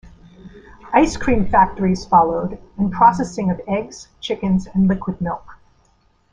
Ice 0.93 1.15
cream 1.15 1.47
factories 1.47 2.05
followed, 2.05 2.57
and 2.75 2.91
processing 2.91 3.51
of 3.51 3.61
eggs, 3.67 4.07
chickens, 4.19 4.65
and 4.73 4.87
liquid 4.87 5.21
milk. 5.21 5.59